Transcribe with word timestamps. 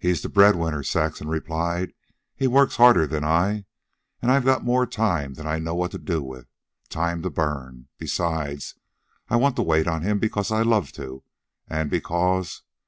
"He's 0.00 0.20
the 0.20 0.28
bread 0.28 0.56
winner," 0.56 0.82
Saxon 0.82 1.28
replied. 1.28 1.92
"He 2.34 2.48
works 2.48 2.74
harder 2.74 3.06
than 3.06 3.22
I, 3.22 3.66
and 4.20 4.32
I've 4.32 4.44
got 4.44 4.64
more 4.64 4.84
time 4.84 5.34
than 5.34 5.46
I 5.46 5.60
know 5.60 5.76
what 5.76 5.92
to 5.92 5.98
do 5.98 6.24
with 6.24 6.48
time 6.88 7.22
to 7.22 7.30
burn. 7.30 7.86
Besides, 7.96 8.74
I 9.28 9.36
want 9.36 9.54
to 9.54 9.62
wait 9.62 9.86
on 9.86 10.02
him 10.02 10.18
because 10.18 10.50
I 10.50 10.62
love 10.62 10.90
to, 10.94 11.22
and 11.68 11.88
because... 11.88 12.62